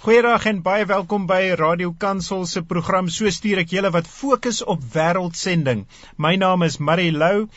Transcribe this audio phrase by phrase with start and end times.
[0.00, 4.62] Goeiedag en baie welkom by Radio Kansel se program So stuur ek julle wat fokus
[4.64, 5.82] op wêreldsending.
[6.16, 7.50] My naam is Marie Lou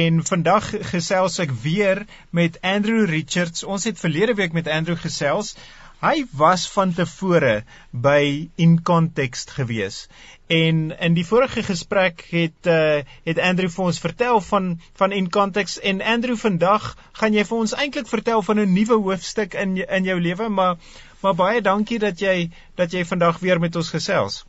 [0.00, 2.02] en vandag gesels ek weer
[2.34, 3.62] met Andrew Richards.
[3.62, 5.54] Ons het verlede week met Andrew gesels.
[6.02, 7.62] Hy was van tevore
[7.94, 10.08] by In Context gewees.
[10.50, 15.30] En in die vorige gesprek het uh, het Andrew vir ons vertel van van In
[15.30, 16.90] Context en Andrew vandag
[17.22, 20.76] gaan jy vir ons eintlik vertel van 'n nuwe hoofstuk in in jou lewe, maar
[21.24, 24.42] Maar baie dankie dat jy dat jy vandag weer met ons gesels.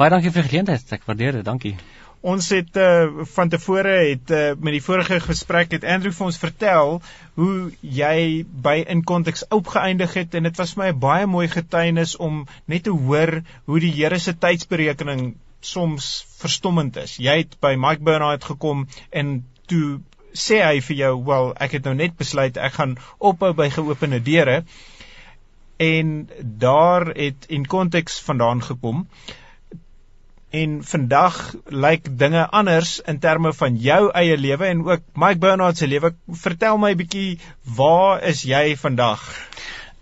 [0.00, 0.94] Baie dankie vir die geleentheid.
[0.96, 1.44] Ek waardeer dit.
[1.44, 1.74] Dankie.
[2.22, 6.38] Ons het uh, van tevore het uh, met die vorige gesprek het Andrew vir ons
[6.40, 6.92] vertel
[7.40, 8.16] hoe jy
[8.64, 12.46] by in konteks opgeëindig het en dit was vir my 'n baie mooi getuienis om
[12.64, 17.18] net te hoor hoe die Here se tydsberekening soms verstommend is.
[17.18, 20.00] Jy het by Mike Bernard gekom en toe
[20.32, 24.22] sê hy vir jou, "Wel, ek het nou net besluit ek gaan ophou by geopende
[24.22, 24.64] deure."
[25.76, 29.06] En daar het in konteks vandaan gekom
[30.52, 35.76] en vandag lyk dinge anders in terme van jou eie lewe en ook Mike Bernard
[35.76, 37.38] se lewe vertel my bietjie
[37.76, 39.24] waar is jy vandag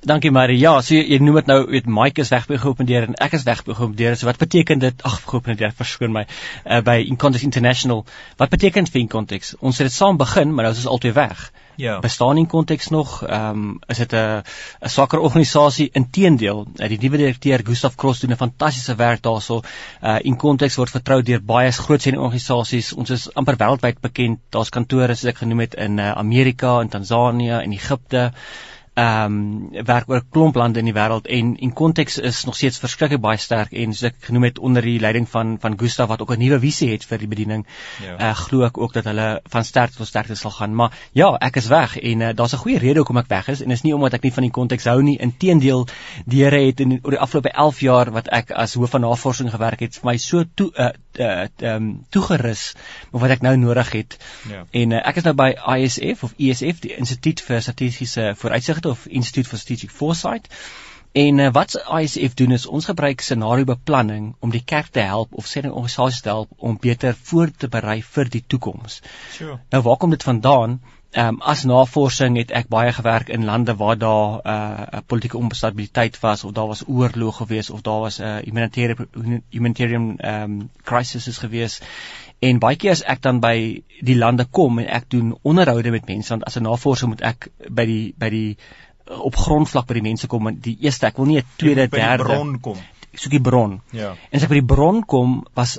[0.01, 0.57] Dankie Marie.
[0.57, 4.15] Ja, so jy, jy noem dit nou, weet Mike is weggeopeneer en ek is weggeopeneer.
[4.17, 5.03] So wat beteken dit?
[5.05, 6.23] Ag, geopeneer, verskoon my.
[6.65, 8.07] Uh, by Incontext International.
[8.41, 9.59] Wat beteken vir Incontext?
[9.61, 11.43] Ons het dit saam begin, maar nou is ons altyd weg.
[11.81, 11.99] Ja.
[11.99, 13.23] Bestaan Incontext nog?
[13.27, 14.43] Ehm um, is dit 'n
[14.81, 15.89] 'n sakkerorganisasie?
[15.93, 19.61] Inteendeel, uh, die nuwe direkteur Gustaf Cross doen 'n fantastiese werk daarso.
[20.03, 22.93] Uh Incontext word vertrou deur baie groot sendingorganisasies.
[22.93, 24.39] Ons is amper wêreldwyd bekend.
[24.49, 28.33] Daar's kantore soos ek genoem het in uh, Amerika, in Tansanië, in Egipte
[28.95, 29.35] ehm
[29.73, 32.79] um, werk oor 'n klomp lande in die wêreld en in konteks is nog steeds
[32.79, 36.21] verskriklik baie sterk en soos ek genoem het onder die leiding van van Gustav wat
[36.23, 37.67] ook 'n nuwe visie het vir die bediening.
[38.03, 38.19] Ja.
[38.19, 40.75] Uh, glo ek ook dat hulle van sterk tot sterkte sal gaan.
[40.75, 43.63] Maar ja, ek is weg en uh, daar's 'n goeie rede hoekom ek weg is
[43.63, 45.19] en is nie omdat ek nie van die konteks hou nie.
[45.19, 45.87] Inteendeel,
[46.27, 49.51] die Here het in oor die afgelope 11 jaar wat ek as hoof van navorsing
[49.51, 52.75] gewerk het, vir my so toe uh, uh um toegerus
[53.13, 54.17] met wat ek nou nodig het.
[54.49, 54.65] Ja.
[54.71, 59.07] En uh, ek is nou by ISF of ESF, die Instituut vir Statistiese Vooruitsigte of
[59.07, 60.49] Institute for Strategic Foresight.
[61.13, 65.35] En uh, wat ISF doen is ons gebruik scenario beplanning om die kerk te help
[65.35, 69.03] of sê 'n organisasie te help om beter voor te berei vir die toekoms.
[69.33, 69.59] Sure.
[69.71, 70.81] Nou waar kom dit vandaan?
[71.11, 75.39] Ehm um, as navorsing het ek baie gewerk in lande waar daar 'n uh, politieke
[75.39, 80.43] onstabiliteit was of daar was oorlog gewees of daar was 'n uh, humanitarian humanitarian ehm
[80.43, 81.81] um, crisis gewees
[82.41, 83.57] En baie keer as ek dan by
[84.01, 87.51] die lande kom en ek doen onderhoude met mense want as 'n navorser moet ek
[87.69, 88.57] by die by die
[89.29, 92.25] op grondvlak by die mense kom en die eerste ek wil nie 'n tweede derde
[92.25, 92.79] bron kom.
[93.13, 93.81] Soek die bron.
[93.93, 94.15] Ja.
[94.31, 95.79] En as ek by die bron kom was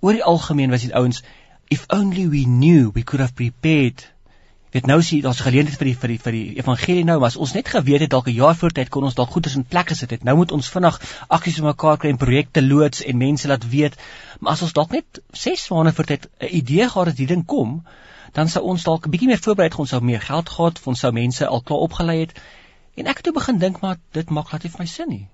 [0.00, 1.22] oor die algemeen was die ouens
[1.68, 4.06] if only we knew we could have prepared
[4.74, 7.38] weet nou sien daar's geleentheid vir die vir die vir die evangelie nou maar as
[7.44, 9.88] ons net geweet het dalk 'n jaar voor tyd kon ons dalk goeders in plek
[9.88, 10.24] gesit het.
[10.24, 13.96] Nou moet ons vinnig aksies vir mekaar kry en projekte loods en mense laat weet.
[14.40, 17.44] Maar as ons dalk net 6 maande voor tyd 'n idee gehad het die ding
[17.46, 17.82] kom
[18.32, 21.00] dan sou ons dalk 'n bietjie meer voorberei het ons sou meer geld gehad ons
[21.00, 22.40] sou mense al klaar opgelei het.
[22.94, 25.28] En ek het toe begin dink maar dit maak glad nie vir my sin nie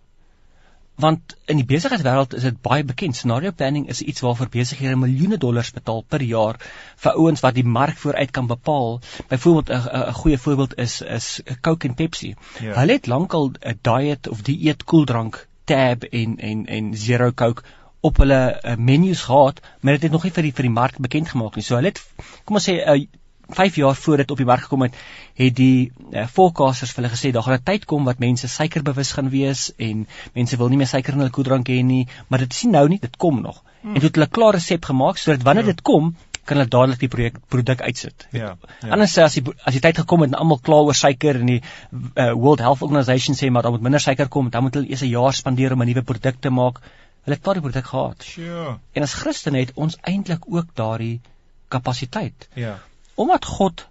[0.97, 3.17] want in die besigheidswêreld is dit baie bekend.
[3.17, 6.59] Scenario planning is iets waarvoor besighede miljoene dollars betaal per jaar
[7.05, 9.01] vir ouens wat die mark vooruit kan bepaal.
[9.29, 12.35] Byvoorbeeld 'n goeie voorbeeld is is Coke en Pepsi.
[12.61, 12.75] Ja.
[12.81, 17.63] hulle het lankal 'n diet of dieet koeldrank tab en en en zero coke
[18.01, 20.99] op hulle uh, menus gehad maar dit het nog nie vir die vir die mark
[20.99, 21.65] bekend gemaak nie.
[21.65, 22.03] So hulle het
[22.45, 23.07] kom ons sê 'n uh,
[23.49, 24.95] 5 jaar voor dit op die mark gekom het,
[25.35, 29.13] het die uh, forecasters vir hulle gesê daar gaan 'n tyd kom wat mense suikerbewus
[29.13, 32.55] gaan wees en mense wil nie meer suiker in hulle koeldrank hê nie, maar dit
[32.55, 33.63] sien nou nie, dit kom nog.
[33.81, 33.95] Hmm.
[33.95, 35.71] En toe het hulle 'n klaar resep gemaak sodat wanneer ja.
[35.71, 38.27] dit kom, kan hulle dadelik die projek produk uitsit.
[38.31, 38.57] Ja.
[38.81, 38.91] ja.
[38.91, 41.47] Anders sê as die as die tyd gekom het en almal klaar oor suiker en
[41.47, 44.91] die uh, World Health Organization sê maar dan moet minder suiker kom, dan moet hulle
[44.91, 46.83] eers 'n jaar spandeer om 'n nuwe produk te maak.
[47.25, 48.23] Hulle het klaar die produk gehad.
[48.23, 48.79] Sure.
[48.93, 51.21] En as Christene het ons eintlik ook daardie
[51.69, 52.49] kapasiteit.
[52.55, 52.79] Ja
[53.17, 53.87] omdat God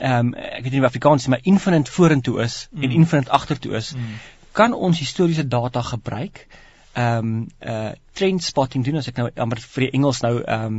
[0.00, 2.82] ehm um, ek weet nie of Afrikaans sê maar infinite vorentoe is mm.
[2.82, 4.18] en infinite agtertoe is, mm.
[4.52, 6.46] kan ons historiese data gebruik
[6.92, 10.66] ehm um, uh trend spotting doen as ek nou amper vir die Engels nou ehm
[10.66, 10.78] um,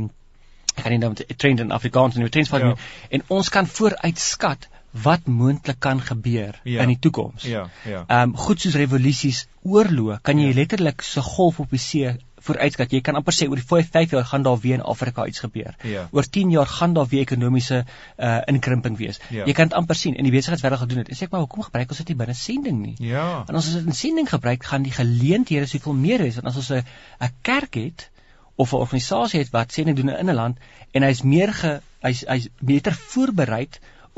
[0.74, 2.90] ek kan nie nou trend in Afrikaans en trend spotting ja.
[3.16, 4.68] en ons kan vooruitskat
[5.04, 6.82] wat moontlik kan gebeur ja.
[6.82, 7.44] in die toekoms.
[7.44, 8.04] Ja, ja.
[8.06, 10.56] Ehm um, goed soos revolusies, oorloë, kan jy ja.
[10.60, 12.14] letterlik so golf op die see
[12.48, 12.92] vooruitskat.
[12.96, 15.76] Jy kan amper sê oor die 5 jaar gaan daar weer in Afrika iets gebeur.
[15.86, 16.08] Ja.
[16.12, 17.84] Oor 10 jaar gaan daar weer ekonomiese
[18.16, 19.20] uh inkrimping wees.
[19.28, 19.46] Ja.
[19.46, 21.08] Jy kan dit amper sien in die besigheidswêreld gedoen het.
[21.12, 22.94] En sê ek maar hoekom gebruik ons dit nie binne sending nie?
[23.10, 23.44] Ja.
[23.46, 26.38] En as ons dit in sending gebruik, gaan die geleenthede soveel meer wees.
[26.40, 26.84] En as ons 'n
[27.20, 28.10] 'n kerk het
[28.56, 30.58] of 'n organisasie het wat sending doen in 'n land
[30.92, 33.68] en hy's meer ge hy's hy's beter voorberei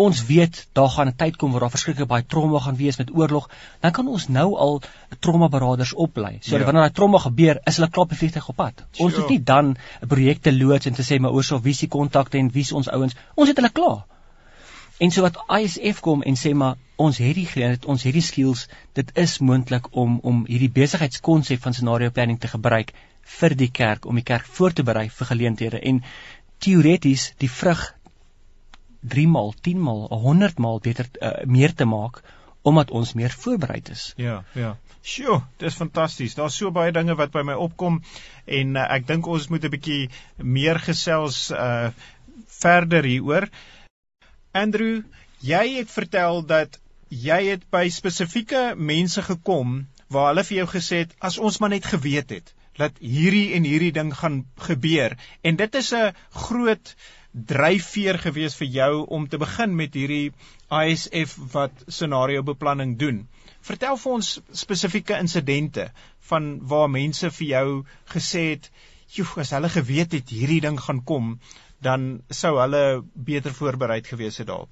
[0.00, 3.10] ons weet daar gaan 'n tyd kom waar daar verskriklik baie trauma gaan wees met
[3.14, 3.48] oorlog,
[3.80, 4.82] dan kan ons nou al
[5.18, 6.38] trauma beraders oplei.
[6.40, 6.64] So ja.
[6.64, 8.84] wanneer daai trauma gebeur, is hulle klaar vliegtuig op pad.
[8.90, 9.04] Sure.
[9.04, 11.86] Ons het nie dan 'n projekte loods en te sê maar oor so wie se
[11.86, 13.14] kontakte en wie se ons ouens.
[13.34, 14.04] Ons het hulle klaar.
[14.98, 18.22] En so wat ISF kom en sê maar ons het die geleentheid, ons het die
[18.22, 22.92] skills, dit is moontlik om om hierdie besigheidskonsep van scenario planning te gebruik
[23.38, 26.02] vir die kerk om die kerk voor te berei vir geleenthede en
[26.58, 27.94] teoreties die vrug
[29.08, 32.22] 3 maal, 10 maal, 100 maal beter uh, meer te maak
[32.62, 34.12] omdat ons meer voorbereid is.
[34.20, 34.74] Ja, ja.
[35.00, 36.34] Sjoe, dis fantasties.
[36.36, 38.02] Daar's so baie dinge wat by my opkom
[38.44, 41.90] en uh, ek dink ons moet 'n bietjie meer gesels uh
[42.60, 43.48] verder hieroor.
[44.52, 45.00] Andrew,
[45.40, 46.76] jy het vertel dat
[47.08, 51.72] jy het by spesifieke mense gekom waar hulle vir jou gesê het as ons maar
[51.72, 56.14] net geweet het dat hierdie en hierdie ding gaan gebeur en dit is 'n
[56.46, 56.94] groot
[57.32, 60.32] dryfveer gewees vir jou om te begin met hierdie
[60.74, 63.26] ISF wat scenario beplanning doen.
[63.62, 64.30] Vertel vir ons
[64.62, 65.90] spesifieke insidente
[66.30, 67.66] van waar mense vir jou
[68.14, 68.70] gesê het,
[69.14, 71.38] "Joe, as hulle geweet het hierdie ding gaan kom,
[71.80, 74.70] dan sou hulle beter voorbereid gewees het daarop."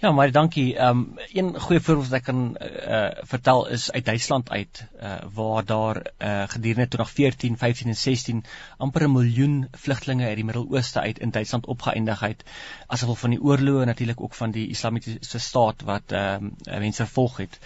[0.00, 0.76] Ja, maar dankie.
[0.76, 5.16] Ehm um, een goeie voorbeeld wat ek kan uh, vertel is uit Duitsland uit uh,
[5.32, 8.44] waar daar uh, gedurende 2014, 15 en 16
[8.76, 12.44] amper 'n miljoen vlugtlinge uit die Midde-Ooste uit in Duitsland opgeëindig het
[12.86, 16.78] as gevolg van die oorloë en natuurlik ook van die Islamitiese staat wat ehm uh,
[16.78, 17.58] mense vervolg het.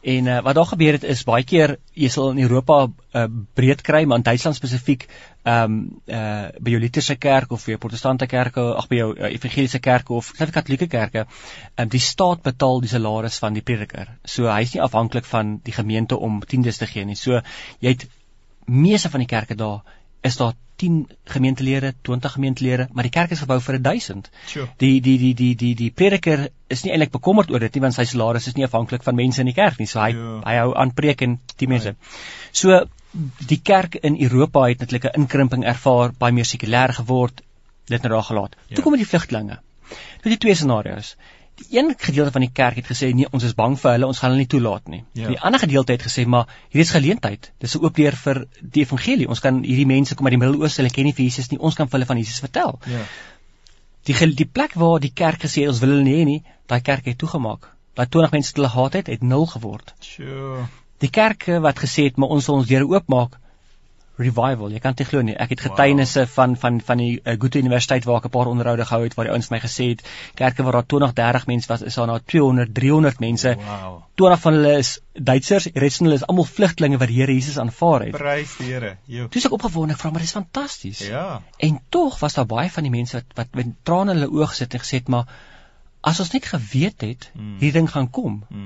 [0.00, 3.24] En uh, wat daar gebeur het is baie keer jy sal in Europa uh,
[3.54, 5.08] breed kry, maar in Duitsland spesifiek
[5.42, 5.76] ehm um,
[6.06, 9.80] uh by jou Lutherse kerk of by jou protestante kerke, ag by jou uh, evangeliese
[9.80, 14.08] kerke of selfs katolieke kerke, ehm um, die staat betaal die salaris van die prediker.
[14.24, 17.16] So hy's nie afhanklik van die gemeente om tiendes te gee nie.
[17.16, 17.40] So
[17.80, 18.08] jy het
[18.66, 19.80] meeste van die kerke daar
[20.26, 24.30] is daar 10 gemeentelede, 20 gemeentelede, maar die kerk is gebou vir 1000.
[24.46, 24.68] Sure.
[24.80, 27.96] Die die die die die die prediker is nie eintlik bekommerd oor dit nie want
[27.96, 29.88] sy salaris is nie afhanklik van mense in die kerk nie.
[29.90, 30.30] So hy yeah.
[30.30, 30.38] Ja.
[30.46, 31.92] hy hou aan preek en die mense.
[31.92, 32.22] Right.
[32.62, 32.80] So
[33.52, 37.42] die kerk in Europa het natuurlik 'n inkrimping ervaar, baie meer sekulêr geword,
[37.86, 38.56] dit nou daar gelaat.
[38.56, 38.68] Yeah.
[38.68, 38.88] Toe ja.
[38.88, 39.60] kom die vlugtlinge.
[40.22, 41.16] Dit is twee scenario's
[41.70, 44.32] een gedeelte van die kerk het gesê nee, ons is bang vir hulle, ons gaan
[44.32, 45.02] hulle nie toelaat nie.
[45.18, 45.28] Ja.
[45.28, 47.52] Die ander gedeelte het gesê maar hier is geleentheid.
[47.58, 49.28] Dis 'n oop deur vir die evangelie.
[49.28, 51.58] Ons kan hierdie mense kom uit die Midde-Ooste, hulle ken nie vir Jesus nie.
[51.58, 52.78] Ons kan vir hulle van Jesus vertel.
[52.86, 53.04] Ja.
[54.04, 57.04] Die die plek waar die kerk gesê ons wil hulle nie hê nie, daai kerk
[57.04, 57.68] het toegemaak.
[57.94, 59.94] Daai 20 mense wat hulle gehad het, het nul geword.
[60.00, 60.66] Sjoe.
[60.98, 63.38] Die kerke wat gesê het maar ons sal ons deure oopmaak,
[64.20, 64.70] revival.
[64.72, 65.34] Jy kan dit glo nie.
[65.40, 66.32] Ek het getuienisse wow.
[66.36, 69.28] van van van die uh, Goethe Universiteit waar ek 'n paar onderhoude gehou het waar
[69.28, 70.04] die ouens my gesê het
[70.38, 73.56] kerke waar daar 20, 30 mense was, is daar nou 200, 300 mense.
[73.56, 74.02] Wow.
[74.14, 77.32] 20 van hulle is Duitsers, die res van hulle is almal vlugtlinge wat die Here
[77.32, 78.16] Jesus aanvaar het.
[78.16, 78.96] Prys die Here.
[79.28, 81.00] Toe ek opgewonde vra, maar dis fantasties.
[81.08, 81.42] Ja.
[81.58, 84.52] En tog was daar baie van die mense wat wat met trane in hulle oë
[84.52, 85.26] gesit en gesê het, maar
[86.00, 87.56] as ons net geweet het mm.
[87.60, 88.42] hierdie ding gaan kom.
[88.48, 88.59] Mm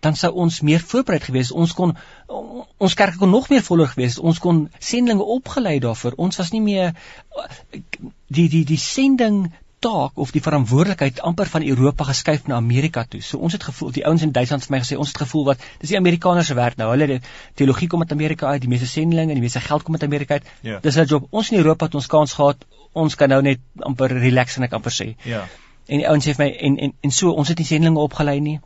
[0.00, 1.94] dan sou ons meer voorbereid gewees ons kon
[2.28, 6.62] ons kerk kon nog meer voller gewees ons kon sendinge opgelei daarvoor ons was nie
[6.64, 6.94] meer
[8.28, 9.44] die die die sending
[9.80, 13.22] taak of die verantwoordelikheid amper van Europa geskuif na Amerika toe.
[13.24, 15.64] So ons het gevoel die ouens in Duitsland vir my gesê ons het gevoel wat
[15.80, 16.90] dis die Amerikaners se werk nou.
[16.92, 17.20] Hulle
[17.56, 20.36] teologie kom uit Amerika uit, die meeste sendinge en die meeste geld kom uit Amerika
[20.36, 20.50] uit.
[20.66, 20.82] Ja.
[20.84, 21.26] Dis hulle job.
[21.30, 22.66] Ons in Europa het ons kans gehad.
[22.92, 25.14] Ons kan nou net amper relax en ek amper sê.
[25.24, 25.46] Ja.
[25.88, 28.36] En die ouens sê vir my en en en so ons het nie sendinge opgelei
[28.44, 28.58] nie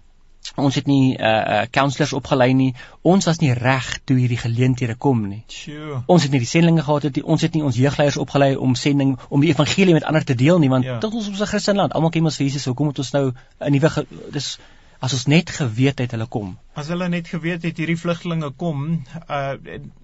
[0.56, 2.74] ons het nie uh uh counselors opgelei nie.
[3.02, 5.42] Ons was nie reg toe hierdie geleenthede kom nie.
[5.48, 6.02] Sjoe.
[6.06, 7.24] Ons het nie die sendinge gehad het nie.
[7.24, 10.58] Ons het nie ons jeugleiers opgelei om sending om die evangelie met ander te deel
[10.58, 10.98] nie, want ja.
[10.98, 11.92] dit ons is 'n Christelike land.
[11.92, 12.64] Almal ken ons vir Jesus.
[12.64, 14.58] Hoekom moet ons nou 'n nuwe dis
[15.00, 16.58] as ons net geweet het hulle kom.
[16.74, 19.54] As hulle net geweet het hierdie vlugtelinge kom, uh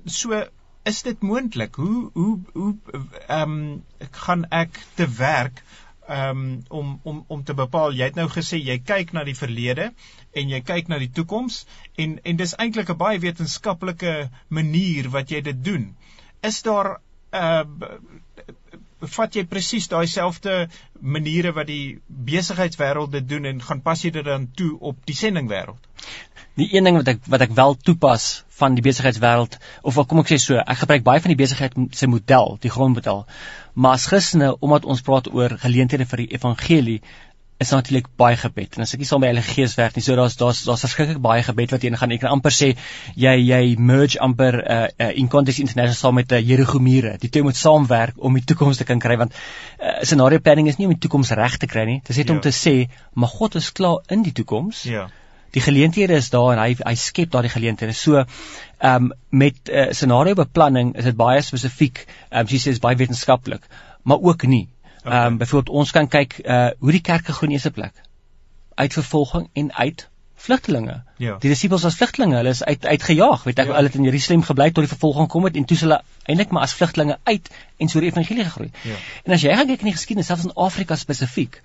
[0.04, 0.42] so
[0.85, 1.75] is dit moontlik.
[1.75, 2.75] Hoe hoe hoe
[3.26, 5.64] ehm um, gaan ek te werk
[6.10, 9.90] um, om om om te bepaal jy het nou gesê jy kyk na die verlede
[10.36, 11.64] en jy kyk na die toekoms
[12.04, 14.14] en en dis eintlik 'n baie wetenskaplike
[14.48, 15.94] manier wat jy dit doen.
[16.42, 16.98] Is daar
[17.32, 17.64] uh
[19.00, 20.68] vat jy presies daai selfde
[21.00, 25.16] maniere wat die besigheidswêreld dit doen en gaan pas jy dit dan toe op die
[25.16, 25.88] sendingwêreld
[26.60, 28.28] die een ding wat ek wat ek wel toepas
[28.60, 31.76] van die besigheidswêreld of wat kom ek sê so ek gebruik baie van die besigheid
[31.96, 33.24] se model die grondmodel
[33.74, 37.00] Maar as Christene, omdat ons praat oor geleenthede vir die evangelie,
[37.60, 38.76] is natuurlik baie gebed.
[38.76, 41.20] En as ek nie saam by hulle gees werk nie, so daar's daar's daar's verskriklik
[41.20, 42.70] baie gebed wat jy gaan ek kan amper sê
[43.20, 47.18] jy jy merge amper uh, uh in context international saam met uh, Jerugomire.
[47.20, 50.80] Die twee moet saamwerk om die toekoms te kan kry want uh, scenario planning is
[50.80, 52.00] nie om die toekoms reg te kry nie.
[52.00, 52.38] Dit is net ja.
[52.38, 52.76] om te sê,
[53.12, 54.86] maar God is klaar in die toekoms.
[54.88, 55.10] Ja
[55.50, 57.92] die geleenthede is daar en hy hy skep daardie geleenthede.
[57.92, 62.04] So ehm um, met uh, scenario beplanning is dit baie spesifiek.
[62.30, 63.66] Ehm um, jy sê dit is baie wetenskaplik,
[64.02, 64.69] maar ook nie.
[65.02, 65.26] Ehm okay.
[65.26, 67.95] um, byvoorbeeld ons kan kyk uh hoe die kerk gegroei in eerste plek.
[68.75, 70.09] Uit vervolging en uit
[70.40, 71.02] vlugtelinge.
[71.21, 71.37] Ja.
[71.40, 73.76] Die disippels was vlugtelinge, hulle is uit uitgejaag, weet ek, ja.
[73.76, 76.64] hulle het in Jerusalem gebly tot die vervolging kom het en toe hulle eintlik maar
[76.64, 78.71] as vlugtelinge uit en so die evangelie gegroei.
[78.88, 78.97] Ja.
[79.26, 81.61] En as jy gaan kyk in die geskiedenis selfs in Afrika spesifiek,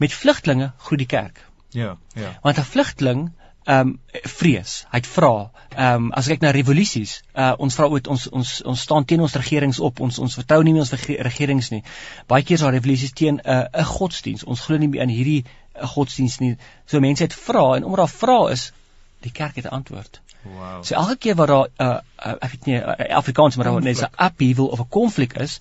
[0.00, 1.44] met vlugtelinge groei die kerk.
[1.70, 2.38] Ja, ja.
[2.42, 3.30] Want 'n vlugteling
[3.64, 4.84] ehm um, vrees.
[4.90, 5.50] Hy't vra.
[5.76, 9.04] Ehm um, as ek kyk na revolusies, uh, ons vra ooit ons ons ons staan
[9.04, 10.00] teen ons regerings op.
[10.00, 10.92] Ons ons vertrou nie meer ons
[11.26, 11.82] regerings nie.
[12.26, 14.44] Baie keer is daar revolusies teen 'n uh, 'n godsdiens.
[14.44, 16.56] Ons glo nie meer in hierdie 'n godsdiens nie.
[16.86, 18.72] So mense het vra en omdat daar vra is,
[19.20, 20.20] die kerk het 'n antwoord.
[20.42, 20.84] Wow.
[20.84, 23.82] So elke keer wat daar 'n uh, uh, ek weet nie uh, Afrikaans maar daar
[23.82, 25.60] net 'n upheaval of 'n konflik is,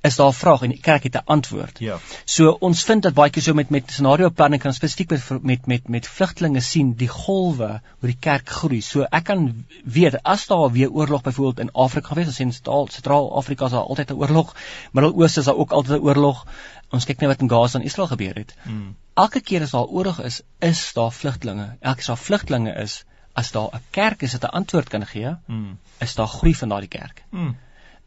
[0.00, 1.78] is daar 'n vraag en die kerk het 'n antwoord.
[1.78, 1.98] Ja.
[2.24, 5.66] So ons vind dat baie keer so met met scenario planning kan spesifiek met met
[5.66, 8.80] met met vlugtlinge sien die golwe hoe die kerk groei.
[8.80, 13.64] So ek kan weet as daar weer oorlog byvoorbeeld in Afrika gewees, as in Sentraal-Afrika
[13.64, 14.54] is daar altyd 'n oorlog,
[14.92, 16.46] Midde-Ooste is daar ook altyd 'n oorlog.
[16.90, 18.54] Ons kyk net wat in Gaza en Israel gebeur het.
[18.62, 18.96] Mm.
[19.14, 21.76] Elke keer as daar oorlog is, is daar vlugtlinge.
[21.80, 25.06] Elke keer as daar vlugtlinge is, as daar 'n kerk is wat 'n antwoord kan
[25.06, 25.78] gee, mm.
[25.98, 27.24] is daar groei van daardie kerk.
[27.30, 27.56] Mm.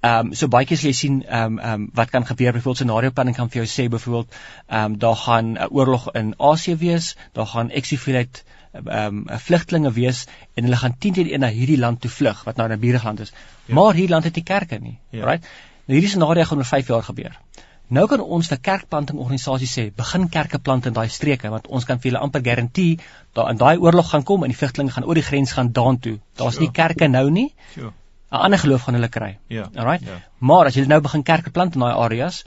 [0.02, 2.54] Ehm um, so baie keer as jy sien ehm um, ehm um, wat kan gebeur
[2.54, 4.32] byvoorbeeld scenario planning kan vir jou sê byvoorbeeld
[4.68, 8.42] ehm um, daar gaan 'n oorlog in Asië wees, daar gaan exifilate
[8.74, 12.44] ehm um, vlugtlinge wees en hulle gaan 10 teen 1 na hierdie land toe vlug
[12.44, 13.34] wat nou 'n buurland is.
[13.66, 13.74] Ja.
[13.74, 14.98] Maar hierdie land het nie kerke nie.
[15.10, 15.26] Ja.
[15.26, 15.46] Right?
[15.86, 17.40] Nou hierdie scenario gaan oor 5 jaar gebeur.
[17.88, 22.00] Nou kan ons vir kerkplantingorganisasies sê, begin kerke plant in daai streke want ons kan
[22.00, 23.02] vir julle amper garandeer
[23.34, 26.20] dat in daai oorlog gaan kom en die vlugtelinge gaan oor die grens gaan daartoe.
[26.36, 26.66] Daar's sure.
[26.66, 27.54] nie kerke nou nie.
[27.74, 27.92] Sure.
[28.32, 29.38] 'n Ander geloof gaan hulle kry.
[29.48, 29.70] Ja.
[29.76, 30.06] Alright.
[30.08, 30.22] Ja.
[30.38, 32.44] Maar as jy nou begin kerke plant in daai areas,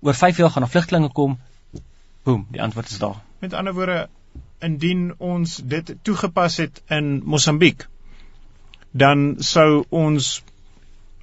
[0.00, 1.38] oor 5 jaar gaan daar vlugtelinge kom.
[2.22, 3.20] Boem, die antwoord is daar.
[3.38, 4.08] Met ander woorde,
[4.58, 7.86] indien ons dit toegepas het in Mosambiek,
[8.90, 10.42] dan sou ons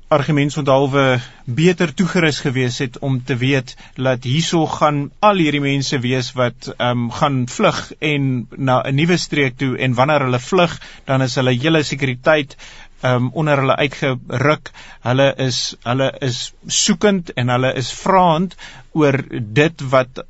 [0.09, 6.31] argumentsondhalwe beter toegerus gewees het om te weet dat hierso gaan al hierdie mense wees
[6.37, 10.73] wat ehm um, gaan vlug en na 'n nuwe streek toe en wanneer hulle vlug
[11.05, 12.57] dan is hulle hele sekuriteit
[13.03, 14.71] um, onder hulle uitgeruk.
[15.01, 18.55] Hulle is hulle is soekend en hulle is vraend
[18.91, 19.21] oor
[19.61, 20.23] dit wat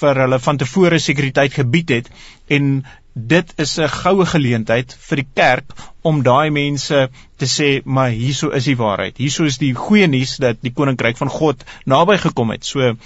[0.00, 2.08] vir hulle van tevore sekuriteit gebied het
[2.52, 8.10] en dit is 'n goue geleentheid vir die kerk om daai mense te sê maar
[8.10, 9.16] hieso is die waarheid.
[9.16, 12.64] Hieso is die goeie nuus dat die koninkryk van God naby gekom het.
[12.64, 12.96] So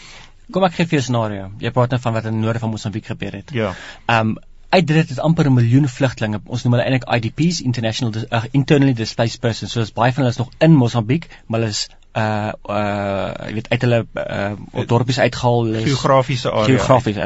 [0.53, 1.51] kom ek gee vir 'n scenario.
[1.61, 3.51] Jy praat net van wat in die noorde van Mosambiek gebeur het.
[3.53, 3.75] Ja.
[4.07, 4.39] Ehm um,
[4.71, 6.41] uit dit het amper 'n miljoen vlugtlinge.
[6.47, 9.73] Ons noem hulle eintlik IDPs, international uh, internally displaced persons.
[9.73, 13.53] So is baie van hulle is nog in Mosambiek, maar hulle is uh uh jy
[13.53, 15.67] weet uit hulle uh dorpies uitgehaal.
[15.67, 16.77] Is geografiese area.
[16.77, 17.17] geografies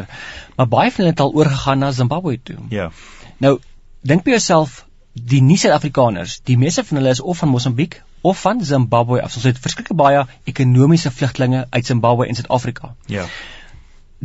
[0.56, 2.56] maar baie van hulle het al oorgegaan na Zimbabwe toe.
[2.68, 2.90] Ja.
[3.36, 3.58] Nou
[4.00, 8.40] dink by jouself die nie Suid-Afrikaners die meeste van hulle is of van Mosambiek of
[8.40, 9.34] van Zimbabwe af.
[9.34, 12.94] Ons het verskeie baie ekonomiese vlugtlinge uit Zimbabwe en Suid-Afrika.
[13.06, 13.26] Ja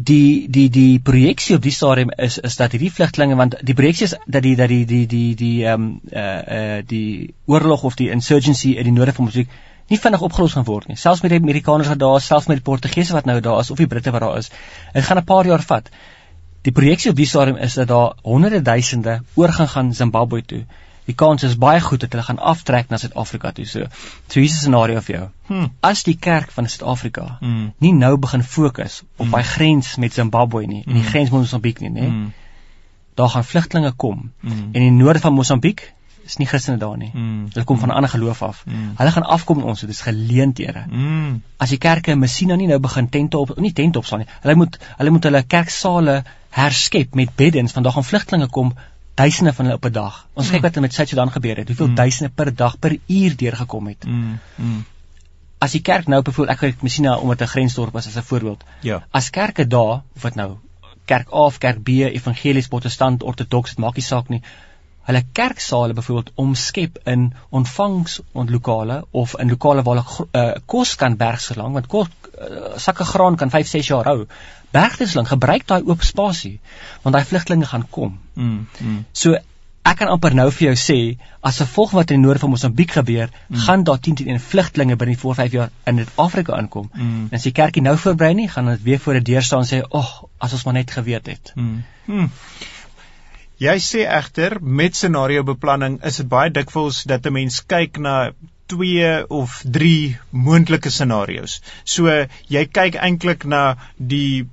[0.03, 4.05] die die die projeksie op die stadium is is dat hierdie vlugtlinge want die projeksie
[4.05, 7.95] is dat die dat die die die die ehm um, uh uh die oorlog of
[7.95, 9.57] die insurgency in die noorde van Mosambiek
[9.89, 10.97] nie vinnig opgelos gaan word nie.
[11.01, 13.71] Selfs met die Amerikaners wat daar is, selfs met die Portugese wat nou daar is
[13.71, 14.51] of die Britte wat daar is.
[14.93, 15.89] Dit gaan 'n paar jaar vat.
[16.61, 20.65] Die projeksie op die stadium is dat daar honderde duisende oor gaan gaan Zimbabwe toe.
[21.09, 23.65] Die kans is baie goed dat hulle gaan aftrek na Suid-Afrika toe.
[23.65, 23.87] So,
[24.27, 25.27] so hier is 'n scenario vir jou.
[25.47, 25.71] Hmm.
[25.81, 27.73] As die kerk van Suid-Afrika hmm.
[27.85, 29.31] nie nou begin fokus op hmm.
[29.31, 30.93] daai grens met Zimbabwe nie, hmm.
[30.93, 32.07] en die grens met Mosambiek nie, nê.
[32.07, 32.33] Hmm.
[33.15, 34.69] Daar gaan vlugtlinge kom hmm.
[34.71, 35.93] in die noorde van Mosambiek
[36.29, 37.09] is nie Christene daar nie.
[37.13, 37.47] Mm.
[37.53, 38.63] Hulle kom van 'n ander geloof af.
[38.65, 38.91] Mm.
[38.97, 40.83] Hulle gaan afkom in ons, dit is geleenthede.
[40.89, 41.41] Mm.
[41.57, 44.27] As die kerke in Messina nie nou begin tente op, nie tente opstaan nie.
[44.41, 48.73] Hulle moet hulle moet hulle kerksale herskep met beddens, want daar gaan vlugtlinge kom,
[49.19, 50.21] duisende van hulle op 'n dag.
[50.33, 50.53] Ons mm.
[50.53, 51.67] kyk wat met Suid-Sudan gebeur het.
[51.67, 51.95] Hoeveel mm.
[51.95, 54.05] duisende per dag per uur deurgekom het.
[54.05, 54.39] Mm.
[54.55, 54.85] Mm.
[55.57, 58.63] As die kerk nou byvoorbeeld ek kyk Messina omdat 'n grensdorp is as 'n voorbeeld.
[58.81, 59.03] Ja.
[59.11, 60.57] As kerke daar, of wat nou
[61.05, 64.41] kerk A of kerk B, evangelies, protestant, ortodoks, dit maak nie saak nie
[65.09, 71.41] hulle kerksale byvoorbeeld omskep in ontvangslokale of in lokale waar hulle uh, kos kan berg
[71.41, 74.19] so lank want kos uh, sakke graan kan 5 6 jaar hou.
[74.75, 76.59] Bergdesling gebruik daai oop spasie
[77.03, 78.19] want daai vlugtlinge gaan kom.
[78.33, 79.05] Mm, mm.
[79.11, 79.37] So
[79.89, 80.97] ek kan amper nou vir jou sê
[81.41, 83.55] as 'n volg wat in die noorde van Mosambiek gebeur, mm.
[83.65, 86.89] gaan daar 10 teen 1 vlugtlinge binne 4 5 jaar in Afrika aankom.
[86.93, 87.27] Mm.
[87.31, 89.71] En as die kerkie nou verbrei nie, gaan dit weer voor 'n deur staan en
[89.71, 91.83] sê, "Ag, oh, as ons maar net geweet het." Mm.
[92.05, 92.31] Mm.
[93.59, 98.31] Jy sê egter met scenario beplanning is dit baie dikwels dat 'n mens kyk na
[98.73, 99.09] twee
[99.39, 101.59] of drie moontlike scenario's.
[101.83, 102.07] So
[102.53, 103.63] jy kyk eintlik na
[103.97, 104.47] die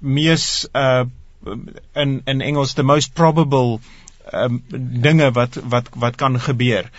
[0.00, 1.04] mees uh
[1.98, 3.80] in in Engels the most probable
[4.32, 4.62] um
[5.06, 6.90] dinge wat wat wat kan gebeur.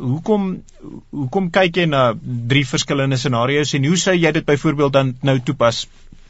[0.00, 0.44] hoekom
[1.12, 2.02] hoekom kyk jy na
[2.52, 5.86] drie verskillende scenario's en hoe sou jy dit byvoorbeeld dan nou toepas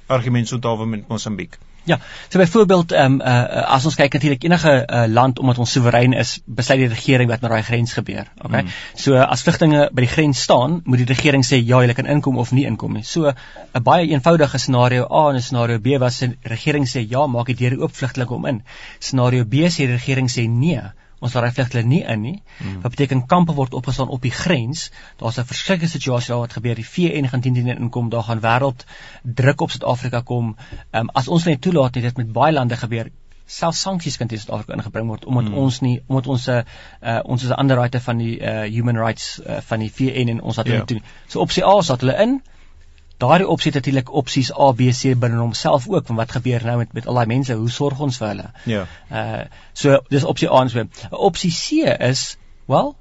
[0.07, 1.55] argument so tawe met Mosambiek
[1.85, 5.73] Ja, so byvoorbeeld ehm um, uh, as ons kyk natuurlik enige uh, land omdat ons
[5.73, 8.29] soewerein is, besluit die regering wat met daai grens gebeur.
[8.45, 8.63] Okay.
[8.63, 8.69] Mm.
[8.95, 12.39] So as vlugtinge by die grens staan, moet die regering sê ja, hulle kan inkom
[12.39, 13.05] of nie inkom nie.
[13.05, 17.27] So 'n baie eenvoudige scenario A en 'n scenario B was die regering sê ja,
[17.27, 18.63] maak die deure oop vlugtelinge om in.
[18.99, 20.83] Scenario B sê die regering sê nee
[21.21, 22.43] ons vlugtelinge nie in nie.
[22.59, 22.81] Hmm.
[22.83, 24.91] Wat beteken kampe word opgestaan op die grens.
[25.17, 26.75] Daar's 'n verskriklike situasie daar wat gebeur.
[26.75, 28.09] Die VN gaan teen teen inkom.
[28.09, 28.85] Daar gaan wêreld
[29.23, 30.57] druk op Suid-Afrika kom.
[30.91, 33.11] Ehm um, as ons net toelaat dit met baie lande gebeur
[33.51, 35.59] self sanksies kan teen Suid-Afrika ingebring word omdat hmm.
[35.59, 36.63] ons nie omdat ons 'n
[37.03, 40.41] uh, ons is 'n underwriter van die uh, human rights uh, van die VN en
[40.41, 40.85] ons het hulle ja.
[40.85, 41.01] toe.
[41.27, 42.41] So op sy A sat hulle in
[43.21, 46.93] daardie opsie natuurlik opsies A B C binne homself ook van wat gebeur nou met
[46.97, 47.55] met al daai mense?
[47.55, 48.49] Hoe sorg ons vir hulle?
[48.65, 48.87] Ja.
[49.11, 50.87] Uh so dis opsie A en so.
[51.11, 52.37] Opsie C is
[52.67, 52.95] wel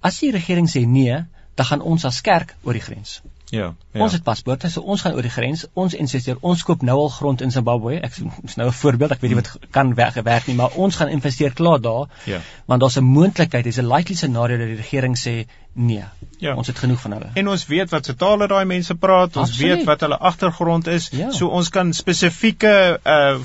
[0.00, 4.00] as die regering sê nee dan gaan ons as kerk oor die grens Ja, ja.
[4.02, 5.66] Ons het paspoorte, so ons gaan oor die grens.
[5.78, 6.38] Ons investeer.
[6.40, 8.00] Ons koop nou al grond in Zimbabwe.
[8.02, 9.10] Ek is nou 'n voorbeeld.
[9.14, 12.08] Ek weet nie wat kan weggewerk nie, maar ons gaan investeer klaar daar.
[12.24, 12.40] Ja.
[12.66, 16.04] Want daar's 'n moontlikheid, dis 'n likely scenario dat die regering sê nee.
[16.38, 16.54] Ja.
[16.54, 17.30] Ons het genoeg van hulle.
[17.34, 19.36] En ons weet wat se tale daai mense praat.
[19.36, 19.76] Ons Absoluut.
[19.76, 21.08] weet wat hulle agtergrond is.
[21.12, 21.30] Ja.
[21.30, 23.38] So ons kan spesifieke uh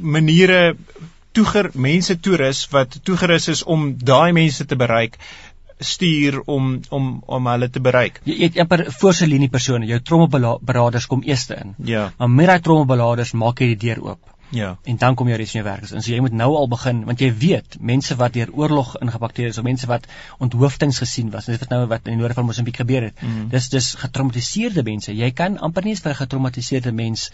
[0.00, 0.76] maniere
[1.32, 5.18] toeger mense toerus wat toegerus is om daai mense te bereik
[5.82, 8.20] stuur om om om hulle te bereik.
[8.24, 11.74] Jy het amper voorse linie persone, jou trommelberaders kom eers in.
[11.84, 12.10] Ja.
[12.18, 14.32] Maar met daai trommelberaders maak jy die deur oop.
[14.52, 14.78] Ja.
[14.84, 15.88] En dan kom jy reeds in jou werk.
[15.90, 19.48] En so jy moet nou al begin want jy weet mense wat deur oorlog ingepakteer
[19.48, 20.04] is of mense wat
[20.44, 21.48] onthoofdings gesien was.
[21.48, 23.22] Dit wat nou wat in die noorde van Mosambiek gebeur het.
[23.24, 23.48] Mm.
[23.54, 25.14] Dis dis getraumatiseerde mense.
[25.16, 27.30] Jy kan amper nie vir 'n getraumatiseerde mens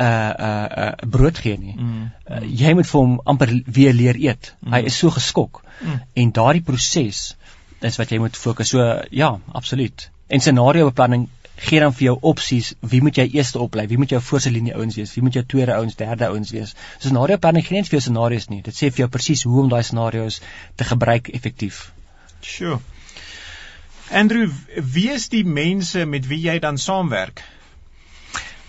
[0.00, 1.76] uh uh uh brood gee nie.
[1.76, 2.10] Mm.
[2.30, 4.54] Uh, jy moet vir hom amper weer leer eet.
[4.60, 4.72] Mm.
[4.72, 5.62] Hy is so geskok.
[5.80, 6.00] Mm.
[6.14, 7.36] En daardie proses
[7.84, 8.72] is wat jy moet fokus.
[8.74, 10.10] So ja, absoluut.
[10.28, 13.86] En scenario beplanning gee dan vir jou opsies, wie moet jy eers oplei?
[13.86, 15.12] Wie moet jou voorste linie ouens wees?
[15.14, 16.74] Wie moet jou tweede ouens, derde ouens wees?
[16.98, 18.62] So scenario beplanning gee nie vir jou scenario's nie.
[18.66, 20.40] Dit sê vir jou presies hoe om daai scenario's
[20.76, 21.86] te gebruik effektief.
[22.42, 22.80] Sure.
[24.10, 24.50] Andrew,
[24.94, 27.42] wie is die mense met wie jy dan saamwerk?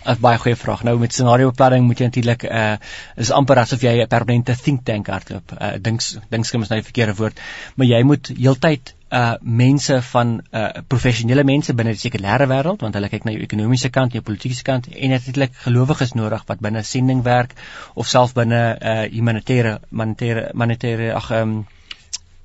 [0.06, 0.82] 'n baie goeie vraag.
[0.86, 2.76] Nou met scenario beplanning moet jy natuurlik uh
[3.16, 5.52] is amper asof jy 'n permanente think tank hardloop.
[5.58, 7.40] Uh dink dink skim is nou die verkeerde woord,
[7.74, 12.94] maar jy moet heeltyd uh mense van uh professionele mense binne die sekulêre wêreld want
[12.98, 16.82] hulle kyk na jou ekonomiese kant, jou politieke kant en natuurlik gelowiges nodig wat binne
[16.82, 17.54] sending werk
[17.94, 21.58] of self binne uh humanitêre humanitêre humanitêre ag um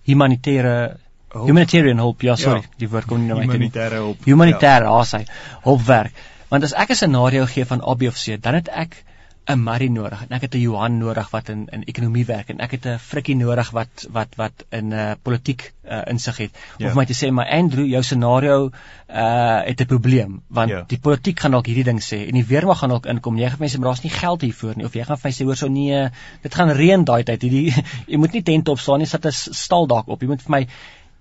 [0.08, 0.76] humanitêre
[1.34, 2.76] humanitarian hulp ja sorry ja.
[2.78, 5.00] die woord kom nie nou uit nie humanitêre hulp humanitêre ja.
[5.00, 5.26] asai
[5.63, 8.95] hulpwerk Want as ek 'n scenario gee van A B of C, dan het ek
[9.52, 12.60] 'n Marie nodig en ek het 'n Johan nodig wat in in ekonomie werk en
[12.60, 16.52] ek het 'n Frikkie nodig wat wat wat in 'n uh, politiek uh, insig het.
[16.78, 16.88] Ja.
[16.88, 18.72] Of my te sê maar Andrew, jou scenario
[19.10, 20.84] uh het 'n probleem want ja.
[20.88, 23.38] die politiek gaan dalk hierdie ding sê en die weermag gaan dalk inkom.
[23.38, 25.46] Jy gaan mense maar daar's nie geld hiervoor nie of jy gaan vir my sê
[25.46, 26.10] hoor so nee,
[26.42, 27.42] dit gaan reën daai tyd.
[27.42, 27.74] Hierdie
[28.12, 30.22] jy moet nie tent op staan nie, sit 'n stal dalk op.
[30.22, 30.68] Jy moet vir my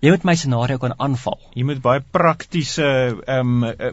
[0.01, 1.39] jy moet my scenario kan aanval.
[1.55, 2.87] Jy moet baie praktiese
[3.27, 3.93] ehm um, uh,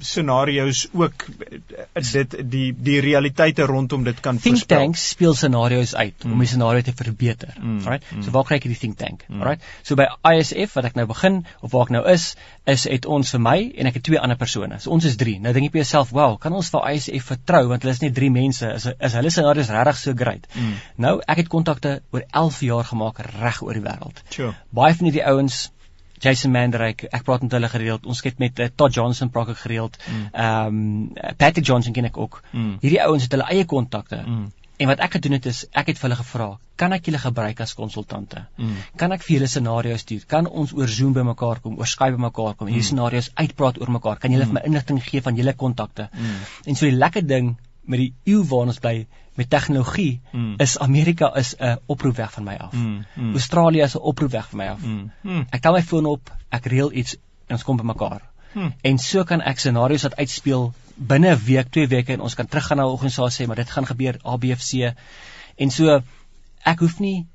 [0.00, 4.78] scenario's ook eh, dit die die realiteite rondom dit kan think voorspel.
[4.78, 6.32] Think tanks speel scenario's uit mm.
[6.32, 7.54] om die scenario te verbeter.
[7.60, 7.78] Mm.
[7.82, 8.04] Alright.
[8.10, 8.22] Mm.
[8.22, 9.24] So waar kry ek die think tank?
[9.28, 9.42] Mm.
[9.42, 9.66] Alright.
[9.82, 12.32] So by ISF wat ek nou begin of waar ek nou is,
[12.70, 14.80] is het ons vir my en ek het twee ander persone.
[14.82, 15.38] So ons is 3.
[15.44, 18.14] Nou dink jy vir jouself, "Wow, kan ons vir ISF vertrou want hulle is net
[18.14, 18.72] 3 mense.
[18.72, 20.74] Is is hulle scenario's regtig so great?" Mm.
[20.96, 24.22] Nou, ek het kontakte oor 11 jaar gemaak reg oor die wêreld.
[24.30, 24.54] Sure.
[24.70, 25.70] Baie van hierdie ouens
[26.22, 28.06] Jason Mandrake, ek praat met hulle gereeld.
[28.06, 29.98] Ons het met uh, Todd Johnson praat ek gereeld.
[30.06, 30.26] Mm.
[30.32, 32.42] Ehm um, Patrick Johnson ken ek ook.
[32.52, 32.76] Mm.
[32.82, 34.22] Hierdie ouens het hulle eie kontakte.
[34.22, 34.50] Mm.
[34.82, 36.46] En wat ek gedoen het is ek het vir hulle gevra,
[36.80, 38.44] kan ek julle gebruik as konsultante?
[38.58, 38.78] Mm.
[38.98, 40.24] Kan ek vir julle scenario's stuur?
[40.30, 42.88] Kan ons oor Zoom bymekaar kom, oor Skype bymekaar kom, hierdie mm.
[42.88, 44.22] scenario's uitpraat oor mekaar?
[44.22, 44.54] Kan julle mm.
[44.54, 46.08] vir my inligting gee van julle kontakte?
[46.10, 46.40] Mm.
[46.72, 50.54] En so die lekker ding met die eeu waar ons bly met tegnologie mm.
[50.60, 52.72] is Amerika is 'n oproep weg van my af.
[52.72, 53.04] Mm.
[53.14, 53.32] Mm.
[53.32, 54.82] Australië is 'n oproep weg van my af.
[54.82, 55.10] Mm.
[55.22, 55.46] Mm.
[55.50, 57.16] Ek tel my foon op, ek reël iets
[57.46, 58.20] en ons kom by mekaar.
[58.52, 58.74] Mm.
[58.80, 62.46] En so kan ek scenario's wat uitspeel binne 'n week, twee weke en ons kan
[62.46, 64.94] teruggaan na 'n organisasie sê maar dit gaan gebeur A B of C.
[65.56, 66.02] En so
[66.64, 67.26] ek hoef nie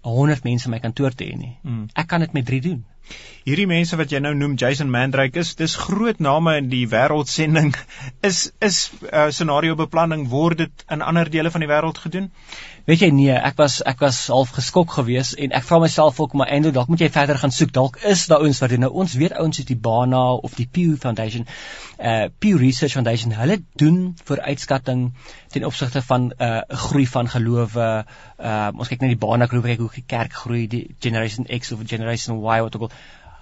[0.00, 1.58] 100 mense in my kantoor te hê nie.
[1.62, 1.88] Mm.
[1.94, 2.84] Ek kan dit met 3 doen.
[3.48, 7.72] Hierdie mense wat jy nou noem Jason Mandrake is dis groot name in die wêreldsending.
[8.28, 12.28] Is is uh, scenario beplanning word dit in ander dele van die wêreld gedoen?
[12.88, 16.32] Weet jy nee ek was ek was half geskok geweest en ek vra myself ook
[16.40, 17.72] maar Andrew dalk moet jy verder gaan soek.
[17.76, 20.66] Dalk is daar ouens wat dit nou ons weet ouens soos die Bana of die
[20.72, 21.44] Pew Foundation
[21.98, 23.34] uh Pew Research Foundation.
[23.36, 25.02] Hulle doen vooruitskatting
[25.52, 27.90] ten opsigte van 'n uh, groei van gelowe.
[28.38, 31.72] Uh ons kyk na die Bana groep kyk hoe die kerk groei die generation X
[31.72, 32.96] of generation Y wat ook al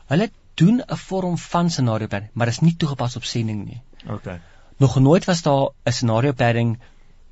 [0.06, 3.80] Hulle doen 'n vorm van scenario planning, maar dit is nie toegepas op sending nie.
[4.06, 4.38] OK.
[4.76, 6.78] Nog nooit was daar 'n scenario planning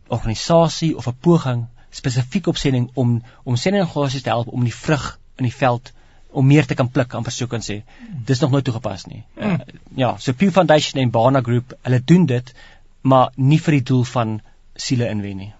[0.07, 5.19] organisasie of 'n poging spesifiek op sending om om sendingorganisasies te help om die vrug
[5.37, 5.93] in die veld
[6.31, 7.83] om meer te kan pluk, amper sou kan sê.
[8.27, 9.23] Dis nog nooit toegepas nie.
[9.37, 9.51] Mm.
[9.51, 9.59] Uh,
[9.95, 12.55] ja, so Pew Foundation en Bana Group, hulle doen dit,
[13.01, 14.41] maar nie vir die doel van
[14.75, 15.53] siele inwen nie.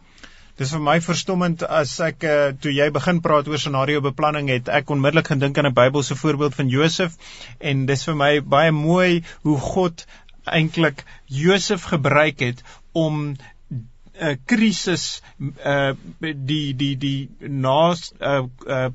[0.61, 4.69] Dis vir my verstommend as ek uh, toe jy begin praat oor scenario beplanning het
[4.71, 7.17] ek onmiddellik gedink aan 'n Bybelse voorbeeld van Josef.
[7.59, 10.05] En dis vir my baie mooi hoe God
[10.45, 12.63] eintlik Josef gebruik het
[12.93, 13.39] om 'n
[13.75, 15.23] uh, eh, krisis
[15.67, 18.91] uh, die die die naas uh, uh,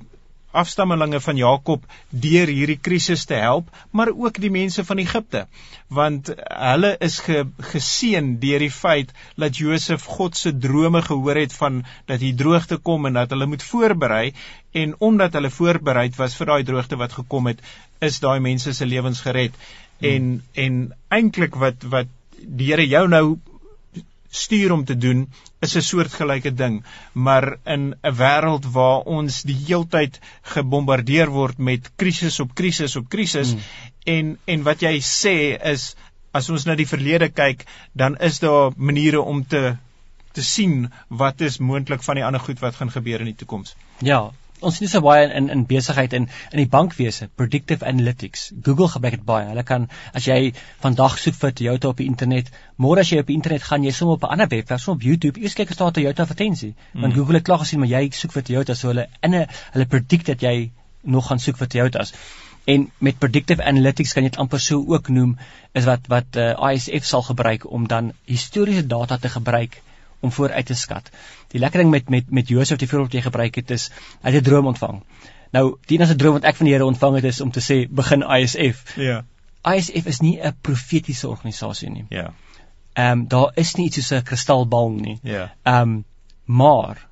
[0.51, 5.45] afstammelinge van Jakob deur hierdie krisis te help, maar ook die mense van Egipte,
[5.87, 11.53] want hulle is ge, geseën deur die feit dat Josef God se drome gehoor het
[11.53, 14.33] van dat hier droogte kom en dat hulle moet voorberei
[14.71, 17.61] en omdat hulle voorbereid was vir daai droogte wat gekom het,
[18.01, 19.53] is daai mense se lewens gered.
[19.99, 20.09] Hmm.
[20.09, 22.07] En en eintlik wat wat
[22.39, 23.37] die Here jou nou
[24.29, 25.27] stuur om te doen
[25.59, 31.91] is 'n soortgelyke ding, maar in 'n wêreld waar ons die heeltyd gebombardeer word met
[31.95, 33.59] krisis op krisis op krisis mm.
[34.03, 35.95] en en wat jy sê is
[36.31, 39.75] as ons na die verlede kyk, dan is daar maniere om te
[40.31, 43.75] te sien wat is moontlik van die ander goed wat gaan gebeur in die toekoms.
[43.97, 47.29] Ja, ons sien dit so baie in in, in besigheid en in, in die bankwese,
[47.35, 48.51] predictive analytics.
[48.63, 49.47] Google gebruik dit baie.
[49.51, 50.53] Hulle kan as jy
[50.85, 53.91] vandag soek vir Toyota op die internet, môre as jy op die internet gaan, jy
[53.91, 56.73] sommer op 'n ander webwerf, so op YouTube, eers kyk as daar 'n Toyota advertensie.
[56.91, 57.01] Hmm.
[57.01, 59.85] Want Google het klaar gesien maar jy soek vir Toyota, so hulle in 'n hulle
[59.85, 62.13] predict dat jy nog gaan soek vir Toyotas.
[62.65, 65.37] En met predictive analytics kan jy dit amper so ook noem
[65.73, 69.81] is wat wat uh, ISF sal gebruik om dan historiese data te gebruik
[70.19, 71.09] om vooruit te skat.
[71.47, 73.89] Die lekker ding met met met Josef die voorbeeld wat jy gebruik het is
[74.21, 75.03] hy het 'n droom ontvang.
[75.51, 77.87] Nou, die enigste droom wat ek van die Here ontvang het is om te sê
[77.89, 78.95] begin ISF.
[78.95, 79.23] Ja.
[79.75, 82.05] ISF is nie 'n profetiese organisasie nie.
[82.09, 82.33] Ja.
[82.93, 85.19] Ehm um, daar is nie iets soos 'n kristalbal nie.
[85.23, 85.53] Ja.
[85.63, 86.05] Ehm um,
[86.45, 87.07] maar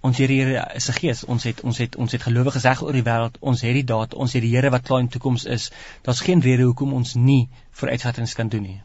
[0.00, 1.24] ons Here Here is 'n gees.
[1.24, 3.38] Ons het ons het ons het gelowige gesag oor die wêreld.
[3.40, 4.16] Ons het die data.
[4.16, 5.70] Ons het die Here wat klaar in die toekoms is.
[6.02, 8.82] Daar's geen rede hoekom ons nie vooruitgattings kan doen nie.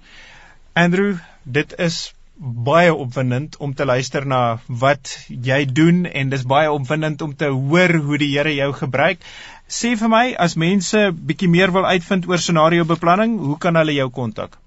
[0.74, 6.72] Andrew, dit is baie opwindend om te luister na wat jy doen en dis baie
[6.72, 9.20] opwindend om te hoor hoe die Here jou gebruik.
[9.68, 13.94] Sê vir my as mense bietjie meer wil uitvind oor scenario beplanning, hoe kan hulle
[13.98, 14.58] jou kontak?